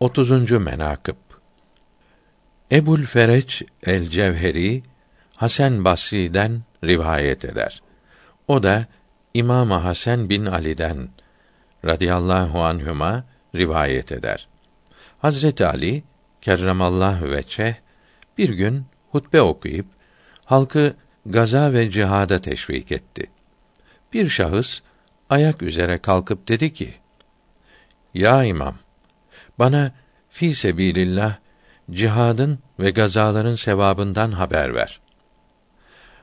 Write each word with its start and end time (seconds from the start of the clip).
30. 0.00 0.50
menakıb 0.52 1.16
Ebul 2.72 3.02
Fereç 3.02 3.62
el 3.86 4.08
Cevheri 4.08 4.82
Hasan 5.36 5.84
Basri'den 5.84 6.62
rivayet 6.84 7.44
eder. 7.44 7.82
O 8.48 8.62
da 8.62 8.86
İmam 9.34 9.70
Hasan 9.70 10.30
bin 10.30 10.46
Ali'den 10.46 11.08
radıyallahu 11.84 12.62
anhuma 12.62 13.24
rivayet 13.54 14.12
eder. 14.12 14.48
Hazreti 15.18 15.66
Ali 15.66 16.02
kerremallahu 16.40 17.30
veçe 17.30 17.76
bir 18.38 18.50
gün 18.50 18.84
hutbe 19.10 19.42
okuyup 19.42 19.86
halkı 20.44 20.94
gaza 21.26 21.72
ve 21.72 21.90
cihada 21.90 22.40
teşvik 22.40 22.92
etti. 22.92 23.30
Bir 24.12 24.28
şahıs 24.28 24.80
ayak 25.30 25.62
üzere 25.62 25.98
kalkıp 25.98 26.48
dedi 26.48 26.72
ki: 26.72 26.94
Ya 28.14 28.44
imam, 28.44 28.74
bana 29.58 29.92
fi 30.28 30.54
sebilillah 30.54 31.36
cihadın 31.90 32.58
ve 32.80 32.90
gazaların 32.90 33.54
sevabından 33.54 34.32
haber 34.32 34.74
ver. 34.74 35.00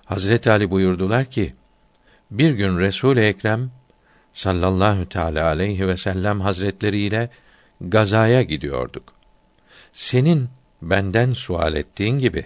Hazret 0.05 0.47
Ali 0.47 0.71
buyurdular 0.71 1.25
ki: 1.25 1.55
Bir 2.31 2.51
gün 2.51 2.79
Resul 2.79 3.17
Ekrem 3.17 3.71
sallallahu 4.33 5.09
teala 5.09 5.45
aleyhi 5.45 5.87
ve 5.87 5.97
sellem 5.97 6.41
hazretleri 6.41 6.97
ile 6.97 7.29
gazaya 7.81 8.41
gidiyorduk. 8.41 9.03
Senin 9.93 10.49
benden 10.81 11.33
sual 11.33 11.75
ettiğin 11.75 12.19
gibi 12.19 12.45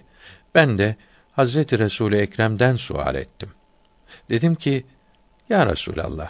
ben 0.56 0.78
de 0.78 0.96
Hazreti 1.32 1.80
Resul 1.80 2.14
Ekrem'den 2.14 2.76
sual 2.76 3.16
ettim. 3.16 3.50
Dedim 4.30 4.56
ki: 4.56 4.86
Ya 5.50 5.66
Resulallah, 5.66 6.30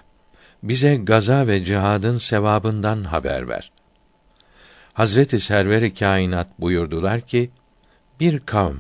bize 0.64 0.96
gaza 0.96 1.48
ve 1.48 1.66
cihadın 1.66 2.18
sevabından 2.18 3.04
haber 3.04 3.48
ver. 3.48 3.72
Hazreti 4.94 5.40
Server-i 5.40 5.94
Kainat 5.94 6.50
buyurdular 6.60 7.22
ki: 7.22 7.50
Bir 8.20 8.40
kavm 8.40 8.78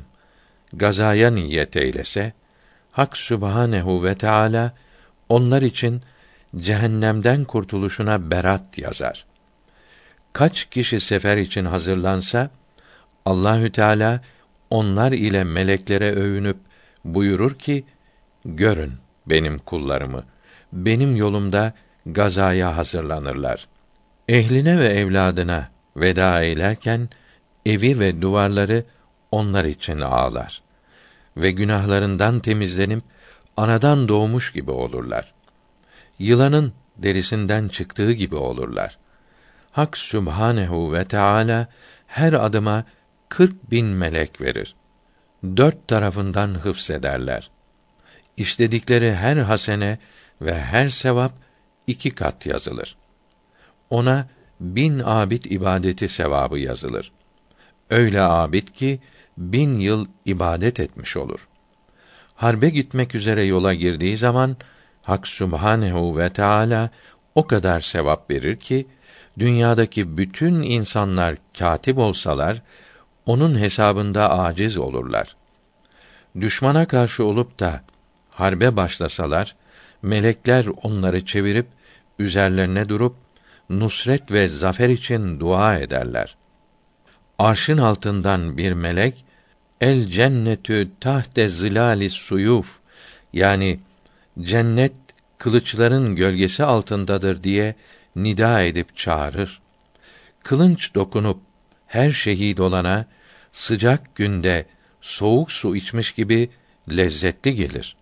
gazaya 0.74 1.32
niyet 1.32 1.76
eylese, 1.76 2.34
Hak 2.92 3.18
Sübhanehu 3.18 4.04
ve 4.04 4.16
Teala 4.16 4.74
onlar 5.30 5.62
için 5.62 6.02
cehennemden 6.58 7.44
kurtuluşuna 7.44 8.32
berat 8.32 8.78
yazar. 8.78 9.26
Kaç 10.34 10.66
kişi 10.66 11.00
sefer 11.00 11.38
için 11.38 11.66
hazırlansa 11.66 12.50
Allahü 13.26 13.72
Teala 13.72 14.22
onlar 14.70 15.12
ile 15.12 15.44
meleklere 15.44 16.12
övünüp 16.12 16.58
buyurur 17.06 17.54
ki: 17.54 17.86
Görün 18.46 18.94
benim 19.26 19.60
kullarımı. 19.60 20.24
Benim 20.74 21.16
yolumda 21.16 21.74
gazaya 22.06 22.78
hazırlanırlar. 22.78 23.68
Ehline 24.28 24.80
ve 24.80 24.88
evladına 24.88 25.70
veda 26.00 26.44
eylerken 26.44 27.10
evi 27.66 28.00
ve 28.00 28.22
duvarları 28.22 28.84
onlar 29.32 29.66
için 29.66 30.00
ağlar 30.00 30.62
ve 31.38 31.52
günahlarından 31.52 32.40
temizlenip 32.40 33.04
anadan 33.58 34.08
doğmuş 34.08 34.54
gibi 34.54 34.72
olurlar. 34.72 35.34
Yılanın 36.20 36.74
derisinden 36.98 37.68
çıktığı 37.68 38.12
gibi 38.12 38.36
olurlar. 38.36 38.98
Hak 39.72 39.98
Sübhanehu 39.98 40.94
ve 40.94 41.06
Teala 41.06 41.68
her 42.08 42.34
adıma 42.34 42.84
kırk 43.30 43.72
bin 43.72 43.86
melek 43.86 44.42
verir. 44.42 44.76
Dört 45.44 45.88
tarafından 45.88 46.54
hıfsederler. 46.54 47.50
İşledikleri 48.38 49.16
her 49.16 49.38
hasene 49.38 49.98
ve 50.42 50.60
her 50.60 50.90
sevap 50.90 51.32
iki 51.88 52.12
kat 52.12 52.46
yazılır. 52.46 52.98
Ona 53.90 54.28
bin 54.60 55.02
abid 55.06 55.44
ibadeti 55.44 56.10
sevabı 56.10 56.60
yazılır. 56.60 57.12
Öyle 57.90 58.22
abid 58.22 58.68
ki 58.68 59.00
bin 59.38 59.80
yıl 59.80 60.06
ibadet 60.26 60.80
etmiş 60.80 61.18
olur. 61.18 61.48
Harbe 62.36 62.70
gitmek 62.70 63.16
üzere 63.16 63.44
yola 63.44 63.74
girdiği 63.74 64.18
zaman 64.18 64.58
Hak 65.02 65.28
Subhanehu 65.28 66.18
ve 66.18 66.34
Teala 66.34 66.90
o 67.36 67.48
kadar 67.48 67.82
sevap 67.82 68.32
verir 68.32 68.56
ki 68.56 68.88
dünyadaki 69.40 70.18
bütün 70.18 70.54
insanlar 70.54 71.36
katip 71.60 71.98
olsalar 71.98 72.62
onun 73.26 73.60
hesabında 73.60 74.40
aciz 74.40 74.78
olurlar. 74.78 75.36
Düşmana 76.42 76.88
karşı 76.88 77.26
olup 77.26 77.60
da 77.60 77.82
harbe 78.30 78.76
başlasalar 78.76 79.56
melekler 80.02 80.66
onları 80.84 81.26
çevirip 81.26 81.68
üzerlerine 82.20 82.90
durup 82.90 83.16
nusret 83.70 84.32
ve 84.32 84.48
zafer 84.48 84.90
için 84.90 85.40
dua 85.40 85.78
ederler. 85.78 86.38
Arşın 87.40 87.78
altından 87.78 88.58
bir 88.58 88.74
melek 88.74 89.26
el 89.82 90.08
cennetü 90.08 90.92
tahte 91.00 91.48
zilali 91.48 92.10
suyuf 92.10 92.80
yani 93.34 93.80
cennet 94.42 94.94
kılıçların 95.38 96.16
gölgesi 96.16 96.64
altındadır 96.64 97.44
diye 97.44 97.76
nida 98.16 98.62
edip 98.62 98.98
çağırır. 98.98 99.62
Kılınç 100.44 100.96
dokunup 100.96 101.40
her 101.88 102.10
şehit 102.12 102.60
olana 102.60 103.06
sıcak 103.52 104.16
günde 104.16 104.66
soğuk 105.02 105.52
su 105.52 105.76
içmiş 105.76 106.12
gibi 106.12 106.50
lezzetli 106.90 107.56
gelir. 107.56 107.96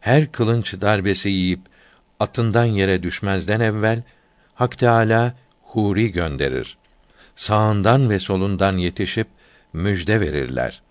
Her 0.00 0.32
kılınç 0.32 0.80
darbesi 0.80 1.28
yiyip 1.28 1.60
atından 2.20 2.64
yere 2.64 3.02
düşmezden 3.02 3.60
evvel 3.60 4.02
Hak 4.56 4.78
Teâlâ 4.78 5.34
huri 5.62 6.12
gönderir. 6.12 6.78
Sağından 7.34 8.10
ve 8.10 8.18
solundan 8.18 8.76
yetişip 8.76 9.28
müjde 9.72 10.20
verirler. 10.20 10.82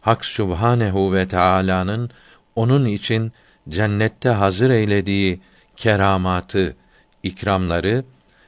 Hak 0.00 0.24
Sübhanehu 0.24 1.14
ve 1.14 1.28
Teâlâ'nın 1.28 2.10
onun 2.56 2.86
için 2.86 3.32
cennette 3.68 4.28
hazır 4.28 4.70
eylediği 4.70 5.40
keramatı, 5.76 6.76
ikramları 7.22 8.04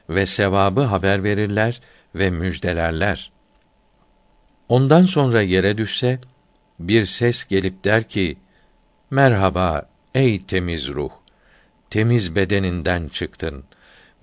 ve 0.09 0.25
sevabı 0.25 0.81
haber 0.81 1.23
verirler 1.23 1.81
ve 2.15 2.29
müjdelerler. 2.29 3.31
Ondan 4.69 5.03
sonra 5.03 5.41
yere 5.41 5.77
düşse 5.77 6.19
bir 6.79 7.05
ses 7.05 7.45
gelip 7.45 7.83
der 7.83 8.03
ki: 8.03 8.37
Merhaba 9.09 9.89
ey 10.13 10.41
temiz 10.41 10.87
ruh. 10.87 11.11
Temiz 11.89 12.35
bedeninden 12.35 13.07
çıktın. 13.07 13.63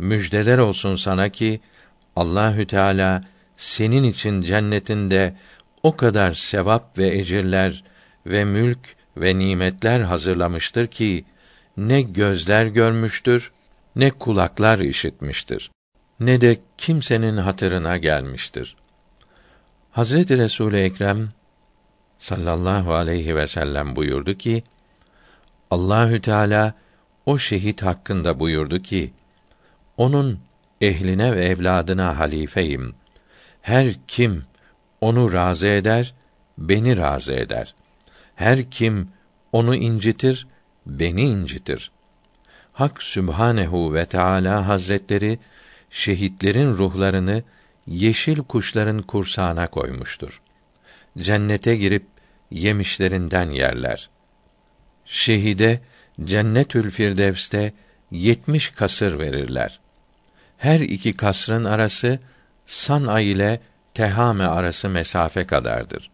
Müjdeler 0.03 0.59
olsun 0.59 0.97
sana 0.97 1.29
ki 1.29 1.61
Allahü 2.17 2.67
Teala 2.67 3.25
senin 3.57 4.05
için 4.05 4.43
cennetinde 4.43 5.37
o 5.83 5.97
kadar 5.97 6.33
sevap 6.33 6.99
ve 6.99 7.19
ecirler 7.19 7.85
ve 8.27 8.45
mülk 8.45 8.97
ve 9.17 9.39
nimetler 9.39 10.01
hazırlamıştır 10.01 10.87
ki 10.87 11.25
ne 11.77 12.03
gözler 12.03 12.67
görmüştür 12.67 13.53
ne 13.97 14.11
kulaklar 14.11 14.79
işitmiştir 14.79 15.71
ne 16.21 16.41
de 16.41 16.57
kimsenin 16.79 17.37
hatırına 17.37 17.97
gelmiştir. 17.97 18.77
Hazreti 19.91 20.39
Resul 20.39 20.75
Ekrem 20.75 21.29
sallallahu 22.19 22.95
aleyhi 22.95 23.37
ve 23.37 23.47
sellem 23.47 23.97
buyurdu 23.97 24.35
ki 24.35 24.63
Allahü 25.71 26.21
Teala 26.23 26.75
o 27.27 27.39
şehit 27.39 27.83
hakkında 27.83 28.41
buyurdu 28.41 28.83
ki 28.83 29.13
onun 29.97 30.41
ehline 30.81 31.37
ve 31.37 31.45
evladına 31.45 32.19
halifeyim. 32.19 32.95
Her 33.63 33.95
kim 34.09 34.45
onu 35.01 35.33
razı 35.33 35.67
eder, 35.67 36.15
beni 36.59 36.97
razı 36.97 37.33
eder. 37.33 37.75
Her 38.35 38.71
kim 38.71 39.09
onu 39.53 39.77
incitir, 39.77 40.47
beni 40.87 41.23
incitir. 41.23 41.91
Hak 42.73 43.03
Sübhanehu 43.03 43.95
ve 43.95 44.05
Teala 44.05 44.69
Hazretleri 44.69 45.39
şehitlerin 45.91 46.71
ruhlarını 46.71 47.43
yeşil 47.87 48.39
kuşların 48.39 49.03
kursağına 49.03 49.67
koymuştur. 49.67 50.41
Cennete 51.19 51.77
girip 51.77 52.07
yemişlerinden 52.51 53.51
yerler. 53.51 54.11
Şehide 55.05 55.81
Cennetül 56.25 56.91
Firdevs'te 56.91 57.73
yetmiş 58.11 58.69
kasır 58.69 59.19
verirler. 59.19 59.82
Her 60.63 60.81
iki 60.81 61.17
kasrın 61.17 61.65
arası 61.65 62.19
San'a 62.67 63.21
ile 63.21 63.61
Tehame 63.95 64.45
arası 64.45 64.89
mesafe 64.89 65.47
kadardır. 65.47 66.11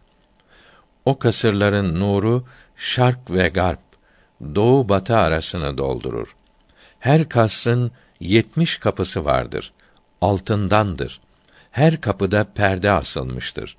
O 1.05 1.19
kasırların 1.19 1.99
nuru 1.99 2.45
şark 2.75 3.31
ve 3.31 3.49
garp, 3.49 3.79
doğu 4.55 4.89
batı 4.89 5.17
arasını 5.17 5.77
doldurur. 5.77 6.35
Her 6.99 7.29
kasrın 7.29 7.91
yetmiş 8.19 8.77
kapısı 8.77 9.25
vardır. 9.25 9.73
Altındandır. 10.21 11.21
Her 11.71 12.01
kapıda 12.01 12.43
perde 12.43 12.91
asılmıştır. 12.91 13.77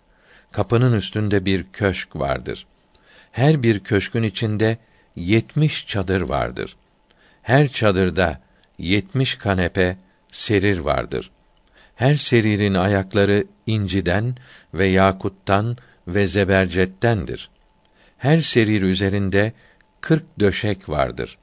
Kapının 0.53 0.93
üstünde 0.93 1.45
bir 1.45 1.67
köşk 1.73 2.17
vardır. 2.17 2.67
Her 3.33 3.63
bir 3.63 3.81
köşkün 3.81 4.23
içinde 4.23 4.79
yetmiş 5.17 5.87
çadır 5.87 6.21
vardır. 6.21 6.77
Her 7.43 7.69
çadırda 7.69 8.41
yetmiş 8.79 9.35
kanepe, 9.35 9.97
serir 10.33 10.79
vardır. 10.79 11.31
Her 11.95 12.15
seririn 12.15 12.75
ayakları 12.75 13.45
inciden 13.67 14.37
ve 14.75 14.87
yakuttan 14.87 15.77
ve 16.09 16.27
zebercettendir. 16.27 17.51
Her 18.19 18.41
serir 18.41 18.83
üzerinde 18.83 19.53
kırk 20.01 20.41
döşek 20.41 20.89
vardır. 20.89 21.39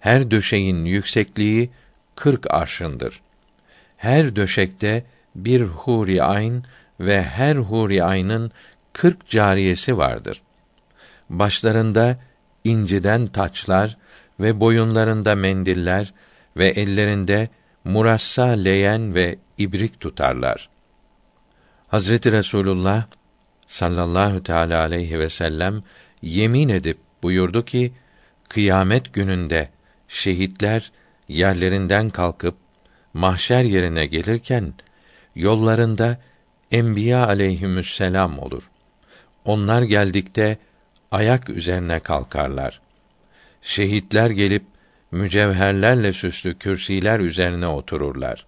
Her 0.00 0.30
döşeğin 0.30 0.84
yüksekliği 0.84 1.70
kırk 2.16 2.50
arşındır. 2.50 3.20
Her 3.96 4.36
döşekte 4.36 5.04
bir 5.34 5.60
huri 5.60 6.22
ayn 6.22 6.64
ve 7.00 7.22
her 7.22 7.56
huri 7.56 8.04
aynın 8.04 8.52
kırk 8.92 9.28
cariyesi 9.28 9.98
vardır. 9.98 10.42
Başlarında 11.30 12.18
inciden 12.64 13.26
taçlar 13.26 13.96
ve 14.40 14.60
boyunlarında 14.60 15.34
mendiller 15.34 16.14
ve 16.56 16.68
ellerinde 16.68 17.48
murassa 17.84 18.44
leyen 18.44 19.14
ve 19.14 19.38
ibrik 19.58 20.00
tutarlar. 20.00 20.68
Hazreti 21.88 22.32
Resulullah 22.32 23.04
sallallahu 23.66 24.42
teala 24.42 24.80
aleyhi 24.80 25.18
ve 25.18 25.28
sellem 25.28 25.82
yemin 26.22 26.68
edip 26.68 26.98
buyurdu 27.22 27.64
ki 27.64 27.92
kıyamet 28.48 29.12
gününde 29.12 29.68
şehitler 30.08 30.92
yerlerinden 31.28 32.10
kalkıp 32.10 32.56
mahşer 33.14 33.64
yerine 33.64 34.06
gelirken 34.06 34.74
yollarında 35.34 36.18
enbiya 36.70 37.26
aleyhimüsselam 37.26 38.38
olur. 38.38 38.70
Onlar 39.44 39.82
geldikte 39.82 40.58
ayak 41.10 41.50
üzerine 41.50 42.00
kalkarlar. 42.00 42.80
Şehitler 43.62 44.30
gelip 44.30 44.64
mücevherlerle 45.10 46.12
süslü 46.12 46.58
kürsiler 46.58 47.20
üzerine 47.20 47.66
otururlar. 47.66 48.46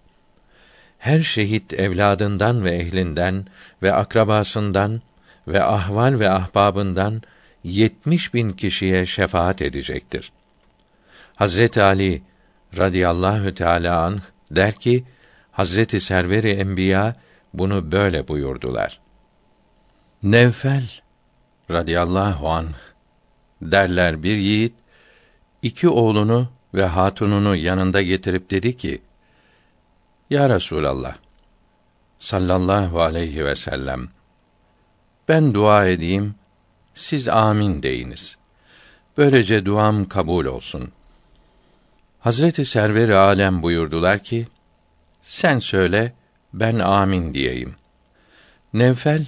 Her 0.99 1.21
şehit 1.21 1.73
evladından 1.73 2.65
ve 2.65 2.75
ehlinden 2.75 3.45
ve 3.81 3.93
akrabasından 3.93 5.01
ve 5.47 5.63
ahval 5.63 6.19
ve 6.19 6.29
ahbabından 6.29 7.21
yetmiş 7.63 8.33
bin 8.33 8.51
kişiye 8.51 9.05
şefaat 9.05 9.61
edecektir. 9.61 10.31
Hazret 11.35 11.77
Ali 11.77 12.21
radıyallahu 12.77 13.53
teâlâ 13.53 14.01
anh 14.01 14.21
der 14.51 14.73
ki, 14.73 15.03
Hazreti 15.51 16.01
Serveri 16.01 16.51
Enbiya 16.51 17.15
bunu 17.53 17.91
böyle 17.91 18.27
buyurdular. 18.27 18.99
Nevfel 20.23 20.83
radıyallahu 21.71 22.49
anh 22.49 22.73
derler 23.61 24.23
bir 24.23 24.35
yiğit 24.37 24.73
iki 25.63 25.89
oğlunu 25.89 26.47
ve 26.73 26.85
hatununu 26.85 27.55
yanında 27.55 28.01
getirip 28.01 28.51
dedi 28.51 28.77
ki: 28.77 29.01
Ya 30.29 30.49
Resulallah 30.49 31.15
sallallahu 32.19 33.01
aleyhi 33.01 33.45
ve 33.45 33.55
sellem 33.55 34.09
ben 35.27 35.53
dua 35.53 35.87
edeyim, 35.87 36.35
siz 36.93 37.27
amin 37.27 37.83
deyiniz. 37.83 38.37
Böylece 39.17 39.65
duam 39.65 40.05
kabul 40.05 40.45
olsun. 40.45 40.91
Hazreti 42.19 42.65
Server 42.65 43.09
Alem 43.09 43.63
buyurdular 43.63 44.19
ki: 44.19 44.47
Sen 45.21 45.59
söyle, 45.59 46.13
ben 46.53 46.79
amin 46.79 47.33
diyeyim. 47.33 47.75
Nevfel 48.73 49.25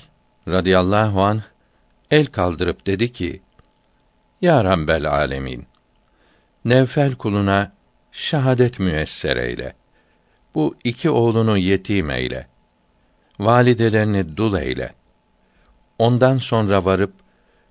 radıyallahu 0.48 1.24
an 1.24 1.42
el 2.12 2.26
kaldırıp 2.26 2.88
dedi 2.88 3.12
ki: 3.12 3.42
Ya 4.42 4.64
Rabbel 4.64 5.12
alemin. 5.12 5.68
Nevfel 6.66 7.16
kuluna 7.16 7.72
şahadet 8.12 8.80
müesser 8.80 9.38
eyle. 9.38 9.76
Bu 10.56 10.76
iki 10.84 11.10
oğlunu 11.10 11.58
yetim 11.58 12.12
eyle. 12.12 12.48
Validelerini 13.40 14.38
dul 14.38 14.58
eyle. 14.58 14.94
Ondan 16.00 16.38
sonra 16.38 16.86
varıp 16.86 17.14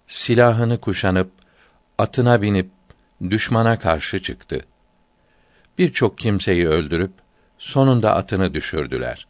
silahını 0.07 0.81
kuşanıp 0.81 1.31
atına 1.99 2.43
binip 2.43 2.71
düşmana 3.31 3.79
karşı 3.79 4.23
çıktı. 4.23 4.61
Birçok 5.79 6.19
kimseyi 6.19 6.69
öldürüp 6.69 7.13
sonunda 7.59 8.15
atını 8.15 8.55
düşürdüler. 8.55 9.27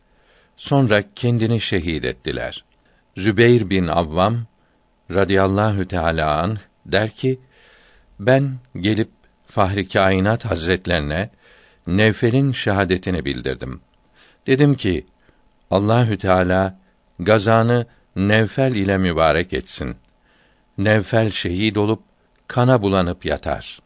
Sonra 0.56 1.02
kendini 1.14 1.60
şehit 1.60 2.05
ettiler. 2.05 2.64
Zübeyr 3.17 3.70
bin 3.70 3.87
Avvam 3.87 4.37
radıyallahu 5.10 5.88
teala 5.88 6.43
anh 6.43 6.58
der 6.87 7.10
ki 7.10 7.40
ben 8.20 8.55
gelip 8.81 9.10
Fahri 9.55 9.89
Kainat 9.89 10.45
Hazretlerine 10.45 11.31
Nevfel'in 11.87 12.53
şehadetini 12.53 13.25
bildirdim. 13.25 13.81
Dedim 14.47 14.75
ki 14.75 15.06
Allahü 15.71 16.19
Teala 16.19 16.79
gazanı 17.19 17.87
Nevfel 18.17 18.75
ile 18.75 18.99
mübarek 18.99 19.53
etsin. 19.53 19.97
Nevfel 20.79 21.31
şehit 21.31 21.77
olup 21.77 22.03
kana 22.49 22.83
bulanıp 22.83 23.25
yatar. 23.25 23.81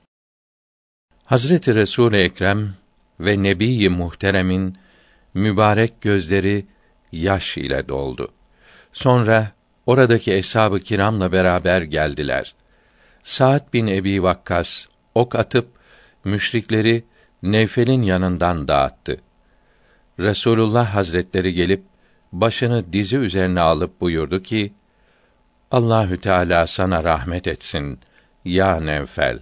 Hazreti 1.24 1.74
Resul 1.74 2.12
Ekrem 2.12 2.74
ve 3.20 3.42
Nebi 3.42 3.88
Muhterem'in 3.88 4.78
mübarek 5.34 6.00
gözleri 6.00 6.66
yaş 7.12 7.58
ile 7.58 7.88
doldu. 7.88 8.32
Sonra 8.92 9.52
oradaki 9.86 10.32
eshab-ı 10.32 10.80
kiramla 10.80 11.32
beraber 11.32 11.82
geldiler. 11.82 12.54
Sa'd 13.24 13.72
bin 13.72 13.86
Ebi 13.86 14.22
Vakkas 14.22 14.86
ok 15.18 15.34
atıp 15.34 15.68
müşrikleri 16.24 17.04
Nevfel'in 17.42 18.02
yanından 18.02 18.68
dağıttı. 18.68 19.20
Resulullah 20.18 20.94
Hazretleri 20.94 21.54
gelip 21.54 21.82
başını 22.32 22.92
dizi 22.92 23.16
üzerine 23.16 23.60
alıp 23.60 24.00
buyurdu 24.00 24.42
ki: 24.42 24.72
Allahü 25.70 26.18
Teala 26.18 26.66
sana 26.66 27.04
rahmet 27.04 27.46
etsin 27.48 27.98
ya 28.44 28.80
Nevfel. 28.80 29.38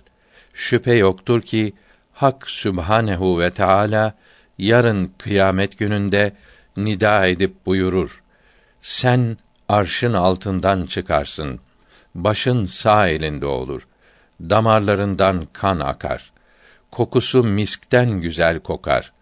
Şüphe 0.55 0.94
yoktur 0.94 1.43
ki 1.43 1.73
Hak 2.12 2.50
Sübhanehu 2.50 3.40
ve 3.40 3.50
Teala 3.50 4.14
yarın 4.58 5.12
kıyamet 5.19 5.78
gününde 5.78 6.32
nida 6.76 7.26
edip 7.26 7.67
buyurur. 7.67 8.23
Sen 8.81 9.37
arşın 9.69 10.12
altından 10.12 10.87
çıkarsın. 10.87 11.61
Başın 12.14 12.67
sağ 12.67 13.08
elinde 13.08 13.46
olur. 13.46 13.82
Damarlarından 14.40 15.46
kan 15.52 15.80
akar. 15.80 16.32
Kokusu 16.90 17.44
miskten 17.44 18.10
güzel 18.10 18.60
kokar. 18.60 19.12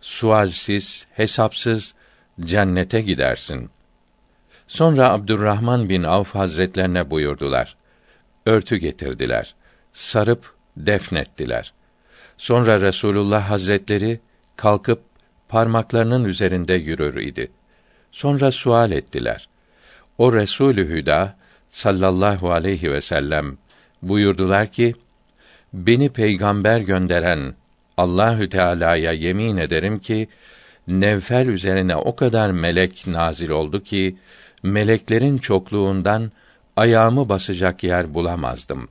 Sualsiz, 0.00 1.06
hesapsız 1.12 1.94
cennete 2.40 3.00
gidersin. 3.00 3.70
Sonra 4.66 5.10
Abdurrahman 5.10 5.88
bin 5.88 6.02
Avf 6.02 6.34
Hazretlerine 6.34 7.10
buyurdular. 7.10 7.76
Örtü 8.46 8.76
getirdiler. 8.76 9.54
Sarıp 9.92 10.54
defnettiler. 10.76 11.72
Sonra 12.36 12.80
Resulullah 12.80 13.50
Hazretleri 13.50 14.20
kalkıp 14.56 15.02
parmaklarının 15.48 16.24
üzerinde 16.24 16.74
yürür 16.74 17.16
idi. 17.20 17.50
Sonra 18.12 18.50
sual 18.50 18.92
ettiler. 18.92 19.48
O 20.18 20.32
Resulü 20.32 20.88
Hüda 20.88 21.36
sallallahu 21.70 22.52
aleyhi 22.52 22.92
ve 22.92 23.00
sellem 23.00 23.58
buyurdular 24.02 24.66
ki: 24.66 24.94
Beni 25.72 26.08
peygamber 26.08 26.80
gönderen 26.80 27.54
Allahü 27.96 28.48
Teala'ya 28.48 29.12
yemin 29.12 29.56
ederim 29.56 29.98
ki 29.98 30.28
Nevfel 30.88 31.46
üzerine 31.46 31.96
o 31.96 32.16
kadar 32.16 32.50
melek 32.50 33.06
nazil 33.06 33.48
oldu 33.48 33.82
ki 33.82 34.16
meleklerin 34.62 35.38
çokluğundan 35.38 36.32
ayağımı 36.76 37.28
basacak 37.28 37.84
yer 37.84 38.14
bulamazdım. 38.14 38.88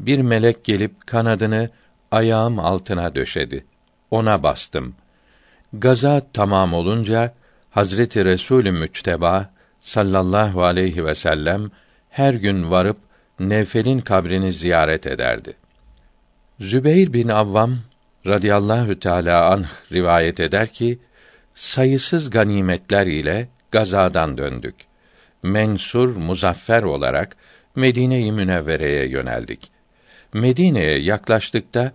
Bir 0.00 0.18
melek 0.18 0.64
gelip 0.64 1.06
kanadını 1.06 1.70
ayağım 2.10 2.58
altına 2.58 3.14
döşedi. 3.14 3.64
Ona 4.10 4.42
bastım. 4.42 4.94
Gaza 5.72 6.22
tamam 6.32 6.74
olunca 6.74 7.34
Hazreti 7.70 8.24
Resulü 8.24 8.72
Müçteba 8.72 9.50
sallallahu 9.80 10.64
aleyhi 10.64 11.04
ve 11.04 11.14
sellem 11.14 11.70
her 12.10 12.34
gün 12.34 12.70
varıp 12.70 12.96
Nevfel'in 13.48 14.00
kabrini 14.00 14.52
ziyaret 14.52 15.06
ederdi. 15.06 15.52
Zübeyr 16.60 17.12
bin 17.12 17.28
Avvam 17.28 17.78
radıyallahu 18.26 18.98
teala 18.98 19.50
anh 19.50 19.66
rivayet 19.92 20.40
eder 20.40 20.68
ki 20.68 20.98
sayısız 21.54 22.30
ganimetler 22.30 23.06
ile 23.06 23.48
gazadan 23.70 24.38
döndük. 24.38 24.74
Mensur 25.42 26.16
muzaffer 26.16 26.82
olarak 26.82 27.36
Medine-i 27.76 28.32
Münevvere'ye 28.32 29.08
yöneldik. 29.08 29.70
Medine'ye 30.32 30.98
yaklaştıkta 30.98 31.92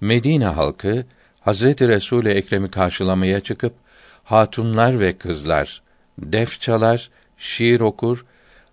Medine 0.00 0.46
halkı 0.46 1.04
Hazreti 1.40 1.88
Resul 1.88 2.26
Ekrem'i 2.26 2.70
karşılamaya 2.70 3.40
çıkıp 3.40 3.74
hatunlar 4.24 5.00
ve 5.00 5.12
kızlar 5.12 5.82
def 6.18 6.60
çalar, 6.60 7.10
şiir 7.38 7.80
okur, 7.80 8.24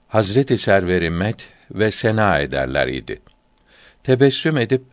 Hazreti 0.08 0.58
Serveri 0.58 1.10
met 1.10 1.59
ve 1.72 1.92
sena 1.92 2.40
ederler 2.40 2.88
idi. 2.88 3.22
Tebessüm 4.04 4.58
edip 4.58 4.84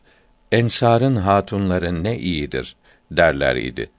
ensarın 0.52 1.16
hatunları 1.16 2.04
ne 2.04 2.18
iyidir 2.18 2.76
derler 3.10 3.56
idi. 3.56 3.90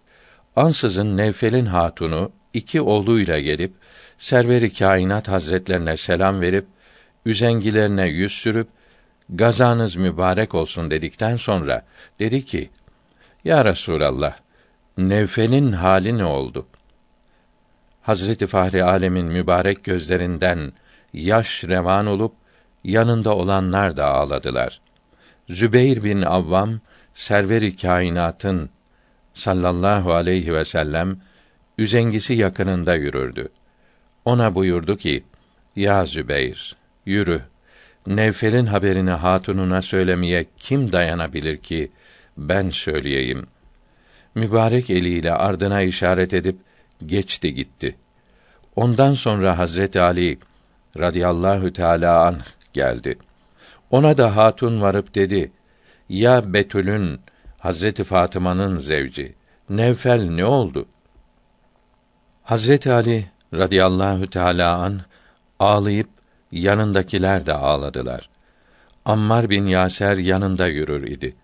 Ansızın 0.55 1.17
Nevfel'in 1.17 1.65
hatunu 1.65 2.31
iki 2.53 2.81
oğluyla 2.81 3.39
gelip 3.39 3.73
Server-i 4.17 4.73
Kainat 4.73 5.27
Hazretlerine 5.27 5.97
selam 5.97 6.41
verip 6.41 6.65
üzengilerine 7.25 8.07
yüz 8.07 8.31
sürüp 8.31 8.67
gazanız 9.29 9.95
mübarek 9.95 10.55
olsun 10.55 10.91
dedikten 10.91 11.35
sonra 11.35 11.85
dedi 12.19 12.45
ki: 12.45 12.69
Ya 13.43 13.65
Resulallah, 13.65 14.37
Nevfel'in 14.97 15.71
hali 15.71 16.17
ne 16.17 16.25
oldu? 16.25 16.67
Hazreti 18.01 18.47
Fahri 18.47 18.83
Alemin 18.83 19.25
mübarek 19.25 19.83
gözlerinden 19.83 20.73
yaş 21.13 21.63
revan 21.63 22.05
olup 22.05 22.33
yanında 22.83 23.35
olanlar 23.35 23.97
da 23.97 24.05
ağladılar. 24.05 24.81
Zübeyr 25.49 26.03
bin 26.03 26.21
Avvam 26.21 26.79
serveri 27.13 27.75
kainatın 27.75 28.69
sallallahu 29.33 30.13
aleyhi 30.13 30.53
ve 30.53 30.65
sellem 30.65 31.17
üzengisi 31.77 32.33
yakınında 32.33 32.95
yürürdü. 32.95 33.49
Ona 34.25 34.55
buyurdu 34.55 34.97
ki: 34.97 35.23
Ya 35.75 36.05
Zübeyr, 36.05 36.75
yürü. 37.05 37.41
Nevfel'in 38.07 38.65
haberini 38.65 39.11
hatununa 39.11 39.81
söylemeye 39.81 40.45
kim 40.57 40.91
dayanabilir 40.91 41.57
ki 41.57 41.91
ben 42.37 42.69
söyleyeyim. 42.69 43.47
Mübarek 44.35 44.89
eliyle 44.89 45.31
ardına 45.31 45.81
işaret 45.81 46.33
edip 46.33 46.57
geçti 47.05 47.53
gitti. 47.53 47.95
Ondan 48.75 49.13
sonra 49.13 49.57
Hazreti 49.57 50.01
Ali 50.01 50.39
radıyallahu 50.97 51.73
teala 51.73 52.25
anh 52.25 52.41
geldi. 52.77 53.17
Ona 53.91 54.17
da 54.17 54.35
hatun 54.35 54.81
varıp 54.81 55.15
dedi: 55.15 55.51
Ya 56.09 56.53
Betül'ün 56.53 57.19
Hazreti 57.57 58.03
Fatıma'nın 58.03 58.79
zevci 58.79 59.35
Nevfel 59.69 60.21
ne 60.29 60.45
oldu? 60.45 60.85
Hazreti 62.43 62.91
Ali 62.91 63.25
radıyallahu 63.53 64.29
teala 64.29 64.77
an 64.77 65.01
ağlayıp 65.59 66.09
yanındakiler 66.51 67.45
de 67.45 67.53
ağladılar. 67.53 68.29
Ammar 69.05 69.49
bin 69.49 69.65
Yaser 69.65 70.17
yanında 70.17 70.67
yürür 70.67 71.07
idi. 71.07 71.35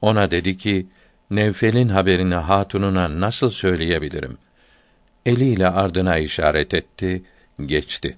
Ona 0.00 0.30
dedi 0.30 0.56
ki: 0.56 0.86
Nevfel'in 1.30 1.88
haberini 1.88 2.34
hatununa 2.34 3.20
nasıl 3.20 3.50
söyleyebilirim? 3.50 4.38
Eliyle 5.26 5.68
ardına 5.68 6.18
işaret 6.18 6.74
etti, 6.74 7.22
geçti. 7.66 8.16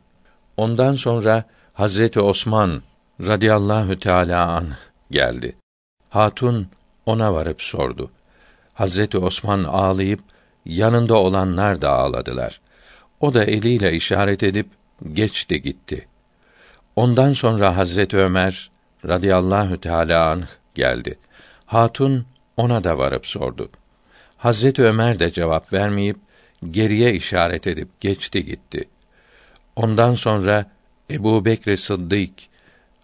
Ondan 0.57 0.95
sonra 0.95 1.45
Hazreti 1.73 2.21
Osman 2.21 2.83
radıyallahu 3.21 3.99
teala 3.99 4.47
an 4.49 4.69
geldi. 5.11 5.57
Hatun 6.11 6.67
ona 7.07 7.35
varıp 7.35 7.63
sordu. 7.63 8.11
Hazreti 8.75 9.19
Osman 9.19 9.65
ağlayıp 9.65 10.21
yanında 10.65 11.15
olanlar 11.15 11.83
da 11.83 11.91
ağladılar. 11.91 12.61
O 13.21 13.35
da 13.35 13.45
eliyle 13.45 13.93
işaret 13.93 14.43
edip 14.43 14.67
geçti 15.13 15.63
gitti. 15.63 16.09
Ondan 16.97 17.33
sonra 17.33 17.77
Hazreti 17.77 18.17
Ömer 18.17 18.71
radıyallahu 19.07 19.81
teala 19.81 20.27
anh 20.31 20.47
geldi. 20.75 21.19
Hatun 21.67 22.27
ona 22.57 22.85
da 22.85 22.99
varıp 22.99 23.27
sordu. 23.27 23.71
Hazreti 24.37 24.83
Ömer 24.83 25.19
de 25.19 25.33
cevap 25.33 25.73
vermeyip 25.73 26.17
geriye 26.71 27.15
işaret 27.15 27.67
edip 27.67 28.01
geçti 28.01 28.45
gitti. 28.45 28.89
Ondan 29.77 30.15
sonra 30.15 30.67
Ebu 31.13 31.45
Bekr 31.45 31.77
Sıddık 31.77 32.31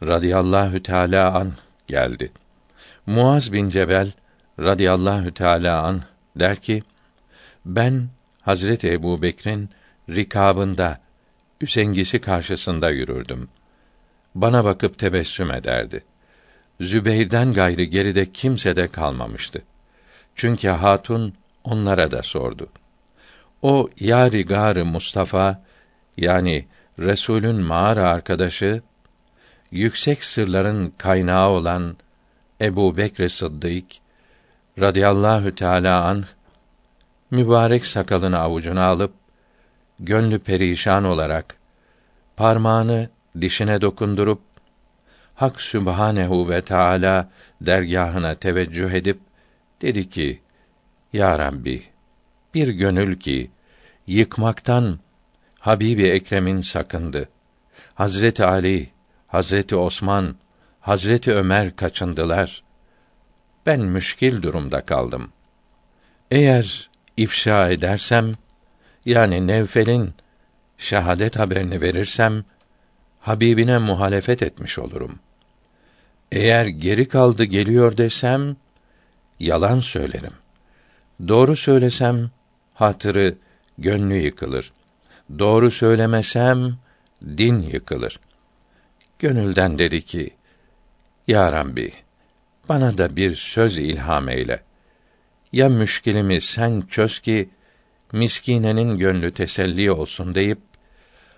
radıyallahu 0.02 0.82
teala 0.82 1.34
an 1.34 1.52
geldi. 1.86 2.32
Muaz 3.06 3.52
bin 3.52 3.70
Cebel 3.70 4.12
radıyallahu 4.60 5.34
teala 5.34 5.82
an 5.82 6.02
der 6.36 6.56
ki: 6.56 6.82
Ben 7.64 8.08
Hazreti 8.42 8.92
Ebu 8.92 9.22
Bekr'in 9.22 9.70
rikabında, 10.10 11.00
üsengisi 11.60 12.18
karşısında 12.20 12.90
yürürdüm. 12.90 13.48
Bana 14.34 14.64
bakıp 14.64 14.98
tebessüm 14.98 15.50
ederdi. 15.50 16.04
Zübeyr'den 16.80 17.52
gayrı 17.52 17.82
geride 17.82 18.32
kimse 18.32 18.76
de 18.76 18.88
kalmamıştı. 18.88 19.62
Çünkü 20.36 20.68
hatun 20.68 21.34
onlara 21.64 22.10
da 22.10 22.22
sordu. 22.22 22.68
O 23.62 23.90
yari 24.00 24.44
garı 24.44 24.84
Mustafa 24.84 25.62
yani 26.16 26.66
Resulün 26.98 27.56
mağara 27.60 28.08
arkadaşı 28.08 28.82
yüksek 29.70 30.24
sırların 30.24 30.92
kaynağı 30.98 31.48
olan 31.48 31.96
Ebu 32.60 32.96
Bekr 32.96 33.28
Sıddık 33.28 33.84
radıyallahu 34.78 35.54
teala 35.54 36.04
an 36.04 36.24
mübarek 37.30 37.86
sakalını 37.86 38.38
avucuna 38.38 38.84
alıp 38.86 39.12
gönlü 40.00 40.38
perişan 40.38 41.04
olarak 41.04 41.56
parmağını 42.36 43.08
dişine 43.40 43.80
dokundurup 43.80 44.40
Hak 45.34 45.60
Sübhanehu 45.60 46.48
ve 46.48 46.62
Teala 46.62 47.30
dergahına 47.60 48.34
teveccüh 48.34 48.90
edip 48.90 49.18
dedi 49.82 50.10
ki: 50.10 50.40
Ya 51.12 51.38
Rabbi, 51.38 51.82
bir 52.54 52.68
gönül 52.68 53.16
ki 53.16 53.50
yıkmaktan 54.06 54.98
Habibi 55.58 56.06
Ekrem'in 56.06 56.60
sakındı. 56.60 57.28
Hazreti 57.94 58.44
Ali, 58.44 58.90
Hazreti 59.26 59.76
Osman, 59.76 60.36
Hazreti 60.80 61.34
Ömer 61.34 61.76
kaçındılar. 61.76 62.62
Ben 63.66 63.80
müşkil 63.80 64.42
durumda 64.42 64.80
kaldım. 64.80 65.32
Eğer 66.30 66.90
ifşa 67.16 67.68
edersem, 67.68 68.32
yani 69.04 69.46
Nevfel'in 69.46 70.14
şehadet 70.78 71.36
haberini 71.36 71.80
verirsem, 71.80 72.44
Habibine 73.20 73.78
muhalefet 73.78 74.42
etmiş 74.42 74.78
olurum. 74.78 75.18
Eğer 76.32 76.66
geri 76.66 77.08
kaldı 77.08 77.44
geliyor 77.44 77.96
desem, 77.96 78.56
yalan 79.40 79.80
söylerim. 79.80 80.34
Doğru 81.28 81.56
söylesem, 81.56 82.30
hatırı, 82.74 83.38
gönlü 83.78 84.14
yıkılır. 84.14 84.72
Doğru 85.38 85.70
söylemesem, 85.70 86.78
din 87.22 87.62
yıkılır. 87.62 88.20
Gönülden 89.18 89.78
dedi 89.78 90.02
ki, 90.04 90.30
Ya 91.28 91.52
Rabbi, 91.52 91.92
bana 92.68 92.98
da 92.98 93.16
bir 93.16 93.34
söz 93.34 93.78
ilham 93.78 94.28
eyle. 94.28 94.62
Ya 95.52 95.68
müşkilimi 95.68 96.40
sen 96.40 96.80
çöz 96.80 97.20
ki, 97.20 97.50
miskinenin 98.12 98.98
gönlü 98.98 99.32
teselli 99.34 99.92
olsun 99.92 100.34
deyip, 100.34 100.58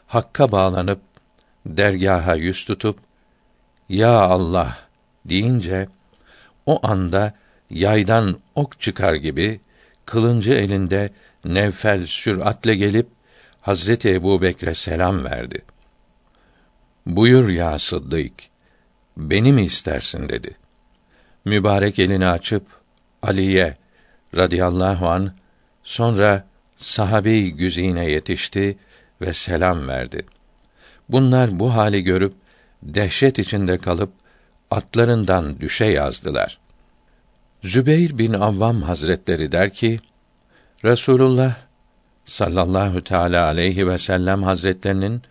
Hakka 0.06 0.52
bağlanıp, 0.52 1.00
dergaha 1.66 2.34
yüz 2.34 2.64
tutup, 2.64 2.98
Ya 3.88 4.12
Allah 4.12 4.78
deyince, 5.24 5.88
o 6.66 6.86
anda 6.86 7.34
yaydan 7.70 8.38
ok 8.54 8.80
çıkar 8.80 9.14
gibi, 9.14 9.60
kılıncı 10.06 10.52
elinde 10.52 11.10
Nevfel 11.44 12.06
süratle 12.06 12.74
gelip, 12.74 13.08
Hazreti 13.60 14.10
Ebu 14.10 14.42
Bekre 14.42 14.74
selam 14.74 15.24
verdi. 15.24 15.62
Buyur 17.06 17.48
ya 17.48 17.78
Sıddık, 17.78 18.32
beni 19.16 19.52
mi 19.52 19.62
istersin 19.62 20.28
dedi. 20.28 20.56
Mübarek 21.44 21.98
elini 21.98 22.26
açıp 22.26 22.66
Ali'ye 23.22 23.76
radıyallahu 24.36 25.08
an 25.08 25.32
sonra 25.82 26.46
sahabe-i 26.76 27.52
güzine 27.52 28.10
yetişti 28.10 28.78
ve 29.20 29.32
selam 29.32 29.88
verdi. 29.88 30.26
Bunlar 31.08 31.60
bu 31.60 31.74
hali 31.74 32.02
görüp 32.02 32.34
dehşet 32.82 33.38
içinde 33.38 33.78
kalıp 33.78 34.12
atlarından 34.70 35.60
düşe 35.60 35.84
yazdılar. 35.84 36.58
Zübeyr 37.64 38.18
bin 38.18 38.32
Avvam 38.32 38.82
Hazretleri 38.82 39.52
der 39.52 39.72
ki: 39.72 40.00
Resulullah 40.84 41.56
sallallahu 42.30 43.04
teala 43.04 43.46
aleyhi 43.46 43.86
ve 43.86 43.98
sellem 43.98 44.42
Hazretlerinin 44.42 45.22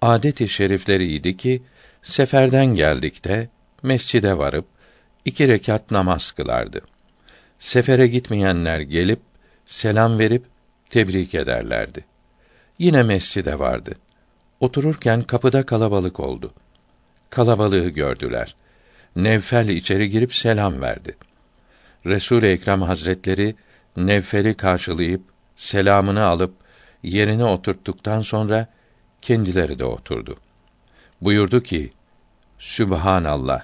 adeti 0.00 0.48
şerifleriydi 0.48 1.36
ki 1.36 1.62
seferden 2.02 2.66
geldikte 2.66 3.48
mescide 3.82 4.38
varıp 4.38 4.66
iki 5.24 5.48
rekat 5.48 5.90
namaz 5.90 6.32
kılardı. 6.32 6.80
Sefere 7.58 8.06
gitmeyenler 8.06 8.80
gelip 8.80 9.20
selam 9.66 10.18
verip 10.18 10.44
tebrik 10.90 11.34
ederlerdi. 11.34 12.04
Yine 12.78 13.02
mescide 13.02 13.58
vardı. 13.58 13.94
Otururken 14.60 15.22
kapıda 15.22 15.66
kalabalık 15.66 16.20
oldu. 16.20 16.52
Kalabalığı 17.30 17.88
gördüler. 17.88 18.54
Nevfel 19.16 19.68
içeri 19.68 20.10
girip 20.10 20.34
selam 20.34 20.80
verdi. 20.80 21.16
Resul 22.06 22.42
Ekrem 22.42 22.82
Hazretleri 22.82 23.54
Nevfel'i 23.96 24.54
karşılayıp 24.54 25.31
selamını 25.56 26.24
alıp 26.24 26.54
yerine 27.02 27.44
oturttuktan 27.44 28.20
sonra 28.20 28.66
kendileri 29.22 29.78
de 29.78 29.84
oturdu. 29.84 30.36
Buyurdu 31.20 31.60
ki: 31.60 31.90
Sübhanallah. 32.58 33.62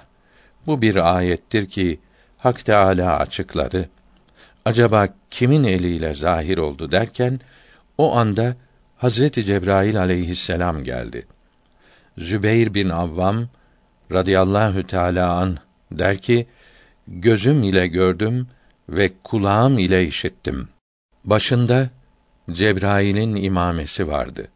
Bu 0.67 0.81
bir 0.81 1.15
ayettir 1.15 1.65
ki 1.65 1.99
Hak 2.37 2.65
Teâlâ 2.65 3.17
açıkladı. 3.17 3.89
Acaba 4.65 5.07
kimin 5.31 5.63
eliyle 5.63 6.13
zahir 6.13 6.57
oldu 6.57 6.91
derken 6.91 7.39
O 7.97 8.17
anda 8.17 8.55
Hazreti 8.97 9.45
Cebrail 9.45 9.99
aleyhisselam 9.99 10.83
geldi. 10.83 11.27
Zübeyr 12.17 12.73
bin 12.73 12.89
Avvam 12.89 13.47
radıyallahu 14.11 14.83
teala 14.83 15.33
an 15.33 15.57
der 15.91 16.17
ki 16.17 16.47
gözüm 17.07 17.63
ile 17.63 17.87
gördüm 17.87 18.47
ve 18.89 19.11
kulağım 19.23 19.79
ile 19.79 20.07
işittim. 20.07 20.69
Başında 21.29 21.89
Cebrail'in 22.51 23.35
imamesi 23.35 24.07
vardı. 24.07 24.47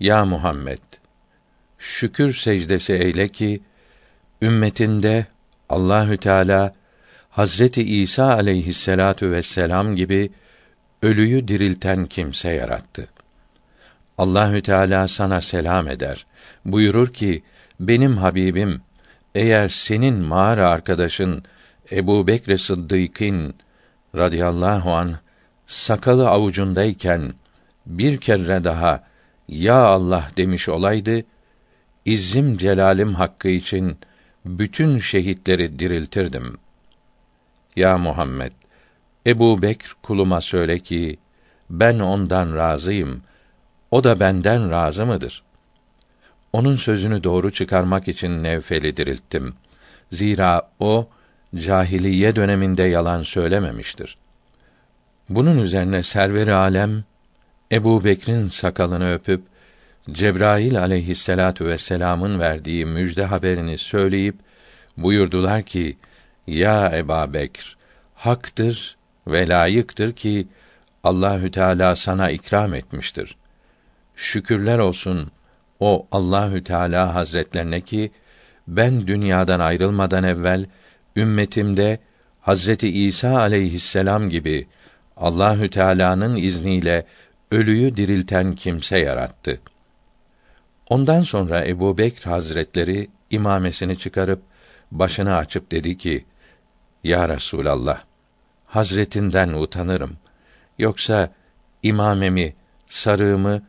Ya 0.00 0.24
Muhammed 0.24 0.78
şükür 1.78 2.34
secdesi 2.34 2.92
eyle 2.92 3.28
ki 3.28 3.60
ümmetinde 4.42 5.26
Allahü 5.68 6.18
Teala 6.18 6.74
Hazreti 7.30 7.82
İsa 7.82 8.34
aleyhisselatu 8.34 9.30
vesselam 9.30 9.96
gibi 9.96 10.30
ölüyü 11.02 11.48
dirilten 11.48 12.06
kimse 12.06 12.50
yarattı. 12.50 13.08
Allahü 14.18 14.62
Teala 14.62 15.08
sana 15.08 15.40
selam 15.40 15.88
eder. 15.88 16.26
Buyurur 16.64 17.12
ki 17.12 17.42
benim 17.80 18.16
Habibim 18.16 18.80
eğer 19.34 19.68
senin 19.68 20.24
mağara 20.24 20.70
arkadaşın 20.70 21.42
Ebu 21.92 22.26
Bekr 22.26 22.56
Sıddık'ın 22.56 23.54
radıyallahu 24.16 24.92
an 24.92 25.18
sakalı 25.68 26.28
avucundayken 26.28 27.32
bir 27.86 28.18
kere 28.18 28.64
daha 28.64 29.04
ya 29.48 29.76
Allah 29.76 30.28
demiş 30.36 30.68
olaydı 30.68 31.24
izzim 32.04 32.56
celalim 32.58 33.14
hakkı 33.14 33.48
için 33.48 33.98
bütün 34.44 34.98
şehitleri 34.98 35.78
diriltirdim. 35.78 36.58
Ya 37.76 37.98
Muhammed, 37.98 38.52
Ebu 39.26 39.62
Bekr 39.62 39.96
kuluma 40.02 40.40
söyle 40.40 40.78
ki, 40.78 41.18
ben 41.70 41.98
ondan 41.98 42.56
razıyım, 42.56 43.22
o 43.90 44.04
da 44.04 44.20
benden 44.20 44.70
razı 44.70 45.06
mıdır? 45.06 45.42
Onun 46.52 46.76
sözünü 46.76 47.24
doğru 47.24 47.52
çıkarmak 47.52 48.08
için 48.08 48.42
Nevfel'i 48.42 48.96
dirilttim. 48.96 49.54
Zira 50.12 50.70
o, 50.80 51.08
cahiliye 51.56 52.36
döneminde 52.36 52.82
yalan 52.82 53.22
söylememiştir. 53.22 54.18
Bunun 55.28 55.58
üzerine 55.58 56.02
server 56.02 56.48
alem, 56.48 57.04
Ebu 57.72 58.04
Bekr'in 58.04 58.46
sakalını 58.46 59.14
öpüp, 59.14 59.42
Cebrail 60.10 60.80
aleyhisselatu 60.80 61.66
vesselam'ın 61.66 62.40
verdiği 62.40 62.86
müjde 62.86 63.24
haberini 63.24 63.78
söyleyip 63.78 64.34
buyurdular 64.96 65.62
ki: 65.62 65.96
Ya 66.46 66.96
Eba 66.96 67.32
Bekr, 67.32 67.76
haktır 68.14 68.96
ve 69.26 69.48
layıktır 69.48 70.12
ki 70.12 70.46
Allahü 71.04 71.50
Teala 71.50 71.96
sana 71.96 72.30
ikram 72.30 72.74
etmiştir. 72.74 73.36
Şükürler 74.16 74.78
olsun 74.78 75.30
o 75.80 76.06
Allahü 76.12 76.64
Teala 76.64 77.14
Hazretlerine 77.14 77.80
ki 77.80 78.10
ben 78.68 79.06
dünyadan 79.06 79.60
ayrılmadan 79.60 80.24
evvel 80.24 80.66
ümmetimde 81.16 81.98
Hazreti 82.40 82.88
İsa 82.88 83.38
aleyhisselam 83.38 84.30
gibi 84.30 84.66
Allahü 85.20 85.70
Teala'nın 85.70 86.36
izniyle 86.36 87.06
ölüyü 87.50 87.96
dirilten 87.96 88.54
kimse 88.54 88.98
yarattı.'' 88.98 89.60
Ondan 90.88 91.22
sonra 91.22 91.66
Ebu 91.66 91.98
Bekr 91.98 92.24
Hazretleri 92.24 93.08
imamesini 93.30 93.98
çıkarıp 93.98 94.42
başını 94.92 95.36
açıp 95.36 95.70
dedi 95.70 95.98
ki: 95.98 96.24
Ya 97.04 97.28
Resulallah, 97.28 98.02
Hazretinden 98.66 99.48
utanırım. 99.48 100.16
Yoksa 100.78 101.32
imamemi, 101.82 102.54
sarığımı 102.86 103.62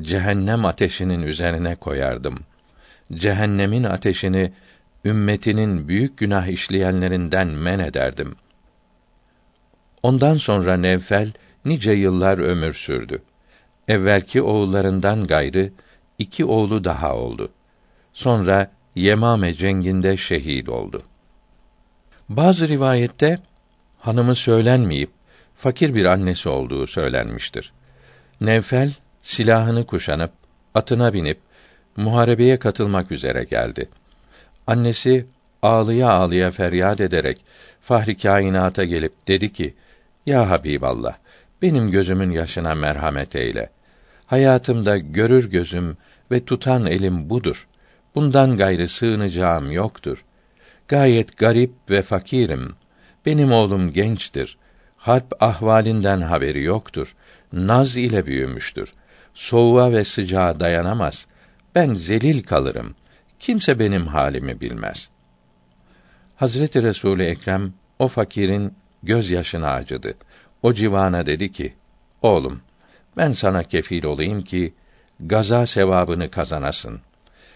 cehennem 0.00 0.64
ateşinin 0.64 1.22
üzerine 1.22 1.76
koyardım. 1.76 2.38
Cehennemin 3.12 3.84
ateşini 3.84 4.52
ümmetinin 5.04 5.88
büyük 5.88 6.18
günah 6.18 6.46
işleyenlerinden 6.46 7.48
men 7.48 7.78
ederdim. 7.78 8.36
Ondan 10.02 10.36
sonra 10.36 10.76
Nevfel 10.76 11.32
nice 11.64 11.92
yıllar 11.92 12.38
ömür 12.38 12.74
sürdü. 12.74 13.22
Evvelki 13.88 14.42
oğullarından 14.42 15.26
gayrı 15.26 15.70
iki 16.18 16.44
oğlu 16.44 16.84
daha 16.84 17.16
oldu. 17.16 17.48
Sonra 18.12 18.70
Yemame 18.94 19.54
cenginde 19.54 20.16
şehit 20.16 20.68
oldu. 20.68 21.02
Bazı 22.28 22.68
rivayette 22.68 23.38
hanımı 23.98 24.34
söylenmeyip 24.34 25.10
fakir 25.56 25.94
bir 25.94 26.04
annesi 26.04 26.48
olduğu 26.48 26.86
söylenmiştir. 26.86 27.72
Nevfel 28.40 28.92
silahını 29.22 29.86
kuşanıp 29.86 30.32
atına 30.74 31.12
binip 31.12 31.38
muharebeye 31.96 32.58
katılmak 32.58 33.12
üzere 33.12 33.44
geldi. 33.44 33.88
Annesi 34.66 35.26
ağlıya 35.62 36.10
ağlıya 36.10 36.50
feryat 36.50 37.00
ederek 37.00 37.44
Fahri 37.82 38.16
Kainat'a 38.16 38.84
gelip 38.84 39.28
dedi 39.28 39.52
ki: 39.52 39.74
Ya 40.28 40.50
Habiballah, 40.50 41.16
benim 41.62 41.90
gözümün 41.90 42.30
yaşına 42.30 42.74
merhamet 42.74 43.36
eyle. 43.36 43.70
Hayatımda 44.26 44.98
görür 44.98 45.50
gözüm 45.50 45.96
ve 46.30 46.44
tutan 46.44 46.86
elim 46.86 47.30
budur. 47.30 47.68
Bundan 48.14 48.56
gayrı 48.56 48.88
sığınacağım 48.88 49.72
yoktur. 49.72 50.24
Gayet 50.88 51.36
garip 51.36 51.72
ve 51.90 52.02
fakirim. 52.02 52.74
Benim 53.26 53.52
oğlum 53.52 53.92
gençtir. 53.92 54.58
Harp 54.96 55.42
ahvalinden 55.42 56.20
haberi 56.20 56.62
yoktur. 56.62 57.14
Naz 57.52 57.96
ile 57.96 58.26
büyümüştür. 58.26 58.92
Soğuğa 59.34 59.92
ve 59.92 60.04
sıcağa 60.04 60.60
dayanamaz. 60.60 61.26
Ben 61.74 61.94
zelil 61.94 62.42
kalırım. 62.42 62.94
Kimse 63.40 63.78
benim 63.78 64.06
halimi 64.06 64.60
bilmez. 64.60 65.08
Hazreti 66.36 66.82
Resul 66.82 67.20
Ekrem 67.20 67.72
o 67.98 68.08
fakirin 68.08 68.74
göz 69.02 69.30
yaşına 69.30 69.70
acıdı. 69.70 70.14
O 70.62 70.72
civana 70.72 71.26
dedi 71.26 71.52
ki: 71.52 71.74
Oğlum, 72.22 72.60
ben 73.16 73.32
sana 73.32 73.62
kefil 73.62 74.04
olayım 74.04 74.42
ki 74.42 74.74
gaza 75.20 75.66
sevabını 75.66 76.30
kazanasın. 76.30 77.00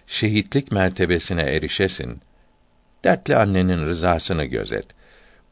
Şehitlik 0.07 0.72
mertebesine 0.72 1.42
erişesin. 1.42 2.20
Dertli 3.05 3.37
annenin 3.37 3.87
rızasını 3.87 4.44
gözet. 4.44 4.87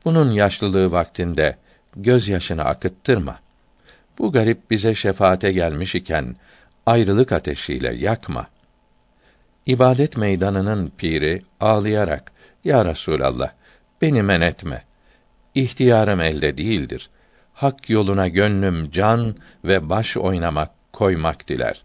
Bunun 0.04 0.30
yaşlılığı 0.30 0.92
vaktinde 0.92 1.56
göz 1.96 2.28
yaşını 2.28 2.64
akıttırma. 2.64 3.38
Bu 4.18 4.32
garip 4.32 4.70
bize 4.70 4.94
şefaate 4.94 5.52
gelmiş 5.52 5.94
iken 5.94 6.36
ayrılık 6.86 7.32
ateşiyle 7.32 7.94
yakma. 7.94 8.46
İbadet 9.66 10.16
meydanının 10.16 10.92
piri 10.98 11.42
ağlayarak 11.60 12.32
ya 12.64 12.84
Resulallah 12.84 13.50
beni 14.02 14.22
men 14.22 14.40
etme. 14.40 14.82
İhtiyarım 15.54 16.20
elde 16.20 16.56
değildir. 16.56 17.10
Hak 17.54 17.90
yoluna 17.90 18.28
gönlüm 18.28 18.90
can 18.90 19.34
ve 19.64 19.88
baş 19.88 20.16
oynamak 20.16 20.70
koymak 20.92 21.48
diler. 21.48 21.82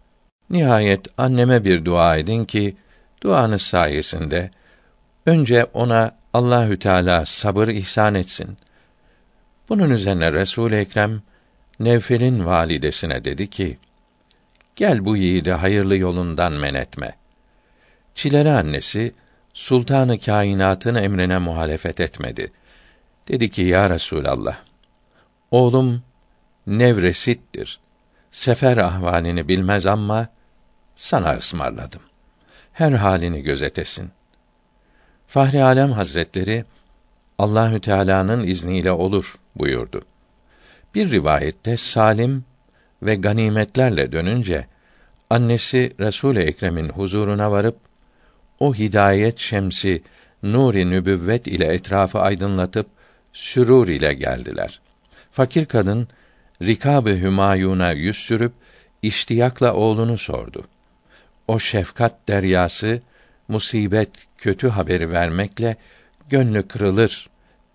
Nihayet 0.50 1.06
anneme 1.18 1.64
bir 1.64 1.84
dua 1.84 2.16
edin 2.16 2.44
ki 2.44 2.76
duanız 3.22 3.62
sayesinde 3.62 4.50
önce 5.26 5.64
ona 5.64 6.16
Allahü 6.32 6.78
Teala 6.78 7.26
sabır 7.26 7.68
ihsan 7.68 8.14
etsin. 8.14 8.58
Bunun 9.68 9.90
üzerine 9.90 10.32
Resul 10.32 10.72
Ekrem 10.72 11.22
Nevfel'in 11.80 12.46
validesine 12.46 13.24
dedi 13.24 13.50
ki: 13.50 13.78
Gel 14.76 15.04
bu 15.04 15.16
yiğidi 15.16 15.52
hayırlı 15.52 15.96
yolundan 15.96 16.52
men 16.52 16.74
etme. 16.74 17.14
Çileli 18.14 18.50
annesi 18.50 19.12
Sultanı 19.54 20.20
Kainat'ın 20.20 20.94
emrine 20.94 21.38
muhalefet 21.38 22.00
etmedi. 22.00 22.52
Dedi 23.28 23.50
ki 23.50 23.62
ya 23.62 23.90
Resulallah, 23.90 24.58
oğlum 25.50 26.02
nevresittir. 26.66 27.80
Sefer 28.30 28.76
ahvalini 28.76 29.48
bilmez 29.48 29.86
ama 29.86 30.28
sana 30.96 31.32
ısmarladım. 31.36 32.00
Her 32.72 32.92
halini 32.92 33.42
gözetesin. 33.42 34.10
Fahri 35.26 35.62
Alem 35.62 35.92
Hazretleri 35.92 36.64
Allahü 37.38 37.80
Teala'nın 37.80 38.46
izniyle 38.46 38.92
olur 38.92 39.38
buyurdu. 39.56 40.02
Bir 40.94 41.10
rivayette 41.10 41.76
Salim 41.76 42.44
ve 43.02 43.14
ganimetlerle 43.14 44.12
dönünce 44.12 44.66
annesi 45.30 45.92
Resul 46.00 46.36
Ekrem'in 46.36 46.88
huzuruna 46.88 47.50
varıp 47.50 47.76
o 48.60 48.74
hidayet 48.74 49.38
şemsi 49.38 50.02
nuri 50.42 50.90
nübüvvet 50.90 51.46
ile 51.46 51.64
etrafı 51.64 52.18
aydınlatıp 52.18 52.95
sürur 53.36 53.88
ile 53.88 54.14
geldiler. 54.14 54.80
Fakir 55.32 55.66
kadın 55.66 56.08
Rikab-ı 56.62 57.10
Hümayun'a 57.10 57.92
yüz 57.92 58.16
sürüp 58.16 58.52
iştiyakla 59.02 59.74
oğlunu 59.74 60.18
sordu 60.18 60.66
o 61.48 61.58
şefkat 61.58 62.28
deryası 62.28 63.00
musibet 63.48 64.10
kötü 64.38 64.68
haberi 64.68 65.10
vermekle 65.10 65.76
gönlü 66.28 66.68
kırılır 66.68 67.28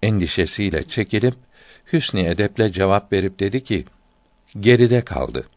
endişesiyle 0.04 0.84
çekilip 0.84 1.36
hüsnü 1.94 2.22
edeple 2.22 2.72
cevap 2.72 3.14
verip 3.14 3.40
dedi 3.40 3.64
ki: 3.64 3.86
geride 4.60 5.02
kaldı. 5.02 5.48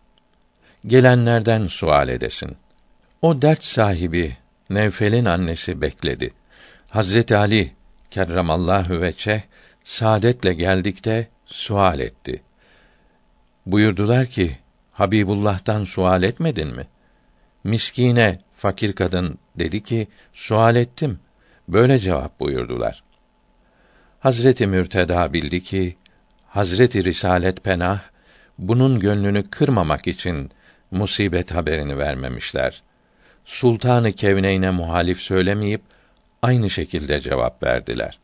Gelenlerden 0.86 1.66
sual 1.66 2.08
edesin. 2.08 2.56
O 3.22 3.42
dert 3.42 3.64
sahibi 3.64 4.36
Nevfel'in 4.70 5.24
annesi 5.24 5.80
bekledi. 5.80 6.30
Hazreti 6.90 7.36
Ali 7.36 7.72
kerramallahu 8.10 9.00
veçe 9.00 9.42
saadetle 9.84 10.54
geldikte 10.54 11.28
sual 11.46 12.00
etti. 12.00 12.42
Buyurdular 13.66 14.26
ki 14.26 14.58
Habibullah'tan 14.92 15.84
sual 15.84 16.22
etmedin 16.22 16.68
mi? 16.68 16.86
Miskine 17.64 18.40
fakir 18.54 18.92
kadın 18.92 19.38
dedi 19.58 19.82
ki 19.82 20.06
sual 20.32 20.76
ettim. 20.76 21.18
Böyle 21.68 21.98
cevap 21.98 22.40
buyurdular. 22.40 23.02
Hazreti 24.20 24.66
Mürteda 24.66 25.32
bildi 25.32 25.62
ki 25.62 25.96
Hazreti 26.48 27.04
Risalet 27.04 27.64
Penah 27.64 28.00
bunun 28.58 29.00
gönlünü 29.00 29.50
kırmamak 29.50 30.06
için 30.06 30.50
musibet 30.90 31.50
haberini 31.50 31.98
vermemişler. 31.98 32.82
Sultanı 33.44 34.12
Kevneyn'e 34.12 34.70
muhalif 34.70 35.20
söylemeyip 35.20 35.82
aynı 36.42 36.70
şekilde 36.70 37.20
cevap 37.20 37.62
verdiler. 37.62 38.18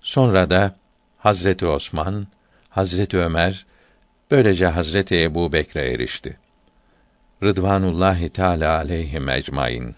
Sonra 0.00 0.50
da 0.50 0.76
Hazreti 1.26 1.66
Osman, 1.66 2.26
Hazreti 2.68 3.18
Ömer, 3.18 3.66
böylece 4.30 4.66
Hazreti 4.66 5.22
Ebu 5.22 5.52
Bekre 5.52 5.90
erişti. 5.90 6.38
Rıdvanullahi 7.42 8.28
Teala 8.28 8.76
aleyhi 8.76 9.20
ecmaîn. 9.30 9.94